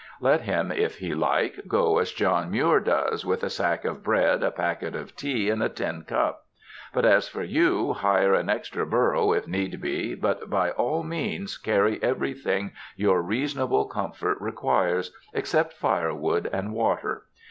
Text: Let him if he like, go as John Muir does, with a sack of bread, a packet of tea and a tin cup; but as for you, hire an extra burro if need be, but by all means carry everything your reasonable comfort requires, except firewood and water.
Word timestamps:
Let 0.19 0.41
him 0.41 0.71
if 0.71 0.97
he 0.97 1.13
like, 1.13 1.67
go 1.67 1.99
as 1.99 2.11
John 2.11 2.49
Muir 2.49 2.79
does, 2.79 3.23
with 3.23 3.43
a 3.43 3.51
sack 3.51 3.85
of 3.85 4.01
bread, 4.03 4.41
a 4.41 4.49
packet 4.49 4.95
of 4.95 5.15
tea 5.15 5.47
and 5.51 5.61
a 5.61 5.69
tin 5.69 6.05
cup; 6.05 6.47
but 6.91 7.05
as 7.05 7.27
for 7.27 7.43
you, 7.43 7.93
hire 7.93 8.33
an 8.33 8.49
extra 8.49 8.83
burro 8.87 9.31
if 9.31 9.47
need 9.47 9.79
be, 9.79 10.15
but 10.15 10.49
by 10.49 10.71
all 10.71 11.03
means 11.03 11.59
carry 11.59 12.01
everything 12.01 12.71
your 12.95 13.21
reasonable 13.21 13.85
comfort 13.85 14.39
requires, 14.41 15.15
except 15.35 15.73
firewood 15.73 16.49
and 16.51 16.73
water. 16.73 17.25